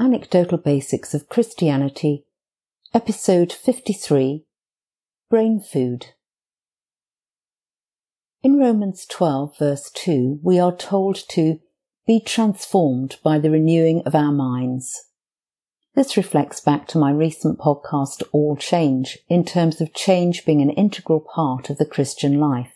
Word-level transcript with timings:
Anecdotal 0.00 0.56
Basics 0.56 1.12
of 1.12 1.28
Christianity, 1.28 2.24
Episode 2.94 3.52
53 3.52 4.46
Brain 5.28 5.60
Food. 5.60 6.14
In 8.42 8.58
Romans 8.58 9.04
12, 9.04 9.58
verse 9.58 9.90
2, 9.90 10.40
we 10.42 10.58
are 10.58 10.74
told 10.74 11.16
to 11.28 11.60
be 12.06 12.18
transformed 12.18 13.18
by 13.22 13.38
the 13.38 13.50
renewing 13.50 14.02
of 14.06 14.14
our 14.14 14.32
minds. 14.32 15.04
This 15.94 16.16
reflects 16.16 16.60
back 16.60 16.88
to 16.88 16.98
my 16.98 17.10
recent 17.10 17.58
podcast, 17.58 18.22
All 18.32 18.56
Change, 18.56 19.18
in 19.28 19.44
terms 19.44 19.82
of 19.82 19.92
change 19.92 20.46
being 20.46 20.62
an 20.62 20.70
integral 20.70 21.20
part 21.20 21.68
of 21.68 21.76
the 21.76 21.84
Christian 21.84 22.40
life. 22.40 22.72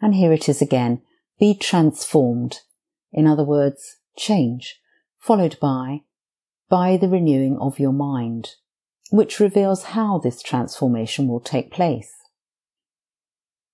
And 0.00 0.14
here 0.14 0.32
it 0.32 0.48
is 0.48 0.62
again 0.62 1.02
be 1.40 1.52
transformed. 1.52 2.60
In 3.12 3.26
other 3.26 3.44
words, 3.44 3.96
change, 4.16 4.80
followed 5.18 5.58
by 5.60 6.02
by 6.68 6.96
the 6.96 7.08
renewing 7.08 7.56
of 7.58 7.78
your 7.78 7.92
mind, 7.92 8.54
which 9.10 9.40
reveals 9.40 9.84
how 9.84 10.18
this 10.18 10.42
transformation 10.42 11.28
will 11.28 11.40
take 11.40 11.72
place. 11.72 12.12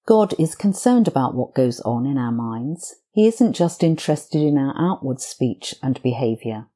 God 0.06 0.34
is 0.38 0.54
concerned 0.54 1.08
about 1.08 1.34
what 1.34 1.54
goes 1.54 1.80
on 1.80 2.06
in 2.06 2.18
our 2.18 2.32
minds. 2.32 2.96
He 3.12 3.26
isn't 3.26 3.54
just 3.54 3.82
interested 3.82 4.42
in 4.42 4.58
our 4.58 4.74
outward 4.78 5.20
speech 5.20 5.74
and 5.82 6.02
behaviour. 6.02 6.66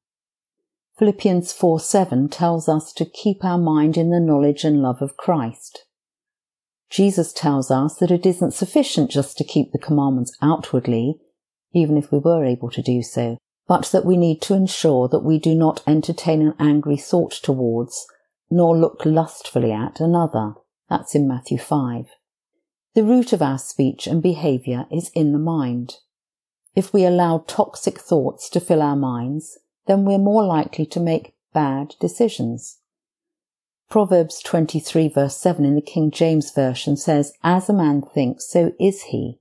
Philippians 0.99 1.53
4 1.53 1.79
7 1.79 2.29
tells 2.29 2.69
us 2.69 2.93
to 2.95 3.05
keep 3.05 3.45
our 3.45 3.59
mind 3.59 3.97
in 3.97 4.11
the 4.11 4.19
knowledge 4.19 4.65
and 4.65 4.83
love 4.83 5.03
of 5.03 5.17
Christ. 5.17 5.85
Jesus 6.91 7.33
tells 7.33 7.71
us 7.71 7.97
that 7.97 8.11
it 8.11 8.25
isn't 8.25 8.55
sufficient 8.55 9.11
just 9.11 9.37
to 9.37 9.45
keep 9.45 9.73
the 9.73 9.79
commandments 9.79 10.37
outwardly, 10.41 11.21
even 11.73 11.99
if 11.99 12.11
we 12.11 12.19
were 12.19 12.45
able 12.45 12.71
to 12.71 12.83
do 12.83 13.03
so, 13.03 13.37
but 13.69 13.93
that 13.93 14.05
we 14.05 14.17
need 14.17 14.41
to 14.41 14.55
ensure 14.55 15.07
that 15.09 15.23
we 15.23 15.39
do 15.39 15.55
not 15.55 15.83
entertain 15.87 16.41
an 16.41 16.55
angry 16.59 16.97
thought 16.97 17.33
towards, 17.33 18.07
nor 18.51 18.77
look 18.77 19.05
lustfully 19.05 19.71
at 19.71 20.01
another. 20.01 20.55
That's 20.89 21.15
in 21.15 21.29
Matthew 21.29 21.59
5. 21.59 22.07
The 22.95 23.05
root 23.05 23.35
of 23.35 23.43
our 23.43 23.59
speech 23.59 24.07
and 24.07 24.23
behaviour 24.23 24.87
is 24.91 25.11
in 25.15 25.33
the 25.33 25.39
mind. 25.39 25.97
If 26.75 26.95
we 26.95 27.05
allow 27.05 27.45
toxic 27.47 28.01
thoughts 28.01 28.49
to 28.51 28.61
fill 28.61 28.81
our 28.81 28.97
minds, 28.97 29.59
then 29.87 30.05
we're 30.05 30.19
more 30.19 30.45
likely 30.45 30.87
to 30.87 31.01
make 31.01 31.35
bad 31.53 31.95
decisions. 32.01 32.79
Proverbs 33.91 34.43
23 34.43 35.09
verse 35.09 35.37
7 35.37 35.65
in 35.65 35.75
the 35.75 35.83
King 35.83 36.11
James 36.11 36.53
Version 36.53 36.97
says, 36.97 37.35
As 37.43 37.69
a 37.69 37.75
man 37.75 38.03
thinks, 38.03 38.51
so 38.51 38.73
is 38.81 39.05
he. 39.05 39.39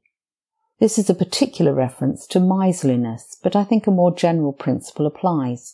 This 0.80 1.00
is 1.00 1.10
a 1.10 1.16
particular 1.16 1.74
reference 1.74 2.28
to 2.28 2.40
miserliness, 2.40 3.36
but 3.42 3.56
I 3.56 3.64
think 3.64 3.88
a 3.88 3.92
more 3.92 4.14
general 4.14 4.54
principle 4.54 5.08
applies. 5.08 5.74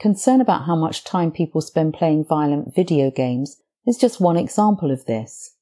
Concern 0.00 0.40
about 0.40 0.64
how 0.64 0.74
much 0.74 1.04
time 1.04 1.30
people 1.30 1.60
spend 1.60 1.92
playing 1.92 2.24
violent 2.24 2.74
video 2.74 3.10
games 3.10 3.60
is 3.86 3.98
just 3.98 4.22
one 4.22 4.38
example 4.38 4.90
of 4.90 5.04
this. 5.04 5.56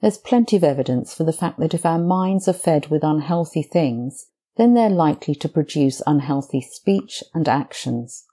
There's 0.00 0.16
plenty 0.16 0.56
of 0.56 0.64
evidence 0.64 1.12
for 1.12 1.24
the 1.24 1.32
fact 1.32 1.58
that 1.60 1.74
if 1.74 1.84
our 1.84 1.98
minds 1.98 2.48
are 2.48 2.54
fed 2.54 2.86
with 2.86 3.04
unhealthy 3.04 3.62
things, 3.62 4.28
then 4.56 4.72
they're 4.72 4.88
likely 4.88 5.34
to 5.34 5.48
produce 5.48 6.00
unhealthy 6.06 6.62
speech 6.62 7.22
and 7.34 7.46
actions. 7.48 8.24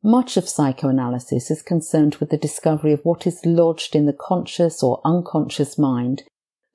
Much 0.00 0.36
of 0.36 0.48
psychoanalysis 0.48 1.50
is 1.50 1.60
concerned 1.60 2.16
with 2.16 2.30
the 2.30 2.36
discovery 2.36 2.92
of 2.92 3.00
what 3.02 3.26
is 3.26 3.44
lodged 3.44 3.96
in 3.96 4.06
the 4.06 4.12
conscious 4.12 4.80
or 4.80 5.00
unconscious 5.04 5.76
mind 5.76 6.22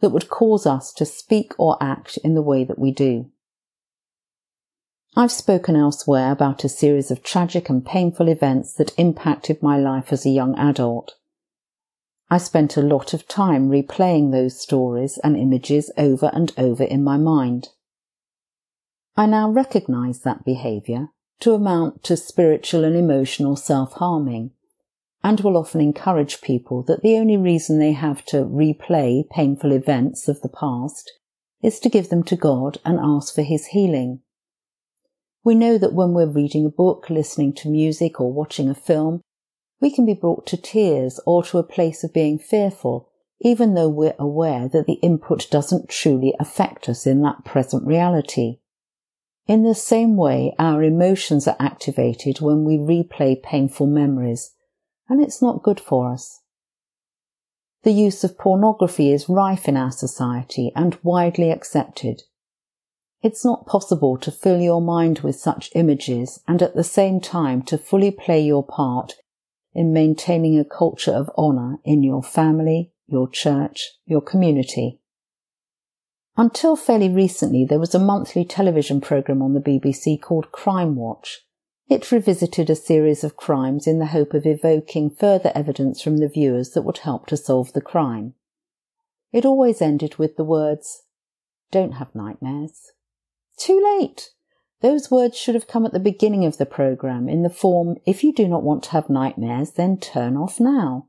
that 0.01 0.09
would 0.09 0.29
cause 0.29 0.65
us 0.65 0.93
to 0.93 1.05
speak 1.05 1.53
or 1.57 1.77
act 1.81 2.17
in 2.23 2.33
the 2.33 2.41
way 2.41 2.63
that 2.63 2.79
we 2.79 2.91
do. 2.91 3.29
I've 5.15 5.31
spoken 5.31 5.75
elsewhere 5.75 6.31
about 6.31 6.63
a 6.63 6.69
series 6.69 7.09
of 7.09 7.23
tragic 7.23 7.69
and 7.69 7.83
painful 7.83 8.27
events 8.27 8.73
that 8.73 8.93
impacted 8.99 9.63
my 9.63 9.77
life 9.77 10.13
as 10.13 10.25
a 10.25 10.29
young 10.29 10.57
adult. 10.59 11.15
I 12.29 12.37
spent 12.37 12.77
a 12.77 12.81
lot 12.81 13.13
of 13.13 13.27
time 13.27 13.69
replaying 13.69 14.31
those 14.31 14.61
stories 14.61 15.17
and 15.23 15.35
images 15.35 15.91
over 15.97 16.29
and 16.33 16.53
over 16.57 16.83
in 16.83 17.03
my 17.03 17.17
mind. 17.17 17.69
I 19.15 19.25
now 19.25 19.49
recognize 19.49 20.19
that 20.19 20.45
behavior 20.45 21.07
to 21.39 21.53
amount 21.53 22.03
to 22.03 22.17
spiritual 22.17 22.83
and 22.83 22.95
emotional 22.95 23.55
self-harming 23.55 24.51
and 25.23 25.41
will 25.41 25.57
often 25.57 25.81
encourage 25.81 26.41
people 26.41 26.83
that 26.83 27.01
the 27.01 27.15
only 27.15 27.37
reason 27.37 27.79
they 27.79 27.93
have 27.93 28.23
to 28.25 28.45
replay 28.45 29.27
painful 29.29 29.71
events 29.71 30.27
of 30.27 30.41
the 30.41 30.49
past 30.49 31.11
is 31.61 31.79
to 31.79 31.89
give 31.89 32.09
them 32.09 32.23
to 32.23 32.35
God 32.35 32.77
and 32.85 32.99
ask 33.01 33.33
for 33.33 33.41
His 33.41 33.67
healing. 33.67 34.21
We 35.43 35.55
know 35.55 35.77
that 35.77 35.93
when 35.93 36.13
we're 36.13 36.27
reading 36.27 36.65
a 36.65 36.69
book, 36.69 37.09
listening 37.09 37.53
to 37.55 37.69
music, 37.69 38.19
or 38.19 38.31
watching 38.31 38.69
a 38.69 38.75
film, 38.75 39.21
we 39.79 39.91
can 39.91 40.05
be 40.05 40.13
brought 40.13 40.45
to 40.47 40.57
tears 40.57 41.19
or 41.25 41.43
to 41.43 41.57
a 41.57 41.63
place 41.63 42.03
of 42.03 42.13
being 42.13 42.39
fearful, 42.39 43.09
even 43.39 43.73
though 43.73 43.89
we're 43.89 44.15
aware 44.19 44.67
that 44.67 44.87
the 44.87 44.99
input 45.03 45.47
doesn't 45.49 45.89
truly 45.89 46.33
affect 46.39 46.89
us 46.89 47.05
in 47.05 47.21
that 47.21 47.45
present 47.45 47.85
reality. 47.85 48.59
In 49.47 49.63
the 49.63 49.75
same 49.75 50.17
way, 50.17 50.53
our 50.59 50.83
emotions 50.83 51.47
are 51.47 51.55
activated 51.59 52.41
when 52.41 52.65
we 52.65 52.77
replay 52.77 53.41
painful 53.41 53.87
memories, 53.87 54.51
and 55.09 55.21
it's 55.21 55.41
not 55.41 55.63
good 55.63 55.79
for 55.79 56.11
us. 56.11 56.41
The 57.83 57.91
use 57.91 58.23
of 58.23 58.37
pornography 58.37 59.11
is 59.11 59.29
rife 59.29 59.67
in 59.67 59.77
our 59.77 59.91
society 59.91 60.71
and 60.75 60.97
widely 61.03 61.51
accepted. 61.51 62.23
It's 63.21 63.45
not 63.45 63.65
possible 63.65 64.17
to 64.17 64.31
fill 64.31 64.59
your 64.59 64.81
mind 64.81 65.19
with 65.19 65.35
such 65.35 65.71
images 65.73 66.41
and 66.47 66.61
at 66.61 66.75
the 66.75 66.83
same 66.83 67.19
time 67.19 67.61
to 67.63 67.77
fully 67.77 68.11
play 68.11 68.41
your 68.41 68.63
part 68.63 69.13
in 69.73 69.93
maintaining 69.93 70.59
a 70.59 70.65
culture 70.65 71.11
of 71.13 71.29
honour 71.37 71.77
in 71.83 72.03
your 72.03 72.23
family, 72.23 72.91
your 73.07 73.29
church, 73.29 73.91
your 74.05 74.21
community. 74.21 74.99
Until 76.35 76.75
fairly 76.75 77.09
recently, 77.09 77.65
there 77.65 77.79
was 77.79 77.95
a 77.95 77.99
monthly 77.99 78.45
television 78.45 79.01
programme 79.01 79.41
on 79.41 79.53
the 79.53 79.59
BBC 79.59 80.21
called 80.21 80.51
Crime 80.51 80.95
Watch, 80.95 81.39
it 81.89 82.11
revisited 82.11 82.69
a 82.69 82.75
series 82.75 83.23
of 83.23 83.37
crimes 83.37 83.87
in 83.87 83.99
the 83.99 84.07
hope 84.07 84.33
of 84.33 84.45
evoking 84.45 85.09
further 85.09 85.51
evidence 85.55 86.01
from 86.01 86.17
the 86.17 86.27
viewers 86.27 86.71
that 86.71 86.81
would 86.81 86.99
help 86.99 87.25
to 87.27 87.37
solve 87.37 87.71
the 87.73 87.81
crime. 87.81 88.33
It 89.31 89.45
always 89.45 89.81
ended 89.81 90.15
with 90.17 90.35
the 90.35 90.43
words, 90.43 91.03
Don't 91.71 91.93
have 91.93 92.13
nightmares. 92.13 92.91
Too 93.57 93.81
late! 93.99 94.31
Those 94.81 95.09
words 95.09 95.37
should 95.37 95.55
have 95.55 95.67
come 95.67 95.85
at 95.85 95.93
the 95.93 95.99
beginning 95.99 96.45
of 96.45 96.57
the 96.57 96.65
programme 96.65 97.27
in 97.27 97.43
the 97.43 97.49
form, 97.49 97.97
If 98.05 98.23
you 98.23 98.33
do 98.33 98.47
not 98.47 98.63
want 98.63 98.83
to 98.83 98.91
have 98.91 99.09
nightmares, 99.09 99.71
then 99.71 99.97
turn 99.97 100.37
off 100.37 100.59
now. 100.59 101.07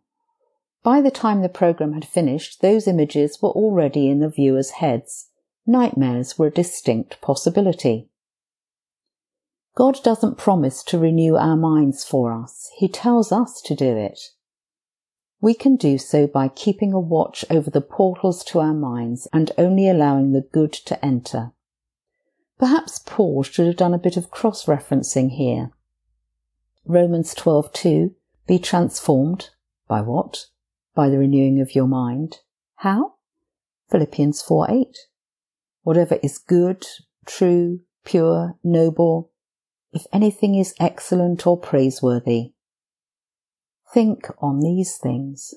By 0.82 1.00
the 1.00 1.10
time 1.10 1.42
the 1.42 1.48
programme 1.48 1.92
had 1.92 2.04
finished, 2.04 2.62
those 2.62 2.86
images 2.86 3.42
were 3.42 3.50
already 3.50 4.08
in 4.08 4.20
the 4.20 4.28
viewers' 4.28 4.70
heads. 4.70 5.28
Nightmares 5.66 6.38
were 6.38 6.46
a 6.46 6.52
distinct 6.52 7.20
possibility. 7.20 8.08
God 9.78 10.02
doesn't 10.02 10.38
promise 10.38 10.82
to 10.82 10.98
renew 10.98 11.36
our 11.36 11.56
minds 11.56 12.02
for 12.02 12.32
us. 12.32 12.68
He 12.76 12.88
tells 12.88 13.30
us 13.30 13.62
to 13.62 13.76
do 13.76 13.96
it. 13.96 14.18
We 15.40 15.54
can 15.54 15.76
do 15.76 15.98
so 15.98 16.26
by 16.26 16.48
keeping 16.48 16.92
a 16.92 16.98
watch 16.98 17.44
over 17.48 17.70
the 17.70 17.80
portals 17.80 18.42
to 18.46 18.58
our 18.58 18.74
minds 18.74 19.28
and 19.32 19.52
only 19.56 19.88
allowing 19.88 20.32
the 20.32 20.40
good 20.40 20.72
to 20.72 21.04
enter. 21.04 21.52
Perhaps 22.58 23.02
Paul 23.06 23.44
should 23.44 23.68
have 23.68 23.76
done 23.76 23.94
a 23.94 23.98
bit 23.98 24.16
of 24.16 24.32
cross-referencing 24.32 25.30
here. 25.30 25.70
Romans 26.84 27.32
12:2 27.32 28.16
Be 28.48 28.58
transformed 28.58 29.50
by 29.86 30.00
what? 30.00 30.46
By 30.96 31.08
the 31.08 31.18
renewing 31.18 31.60
of 31.60 31.76
your 31.76 31.86
mind. 31.86 32.40
How? 32.78 33.14
Philippians 33.92 34.42
4:8 34.42 34.96
Whatever 35.84 36.16
is 36.20 36.36
good, 36.36 36.84
true, 37.26 37.82
pure, 38.04 38.58
noble, 38.64 39.30
if 39.92 40.06
anything 40.12 40.54
is 40.54 40.74
excellent 40.78 41.46
or 41.46 41.58
praiseworthy. 41.58 42.52
Think 43.92 44.28
on 44.40 44.60
these 44.60 44.96
things. 44.96 45.54